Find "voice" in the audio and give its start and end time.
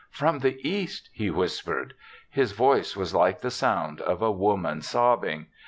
2.53-2.97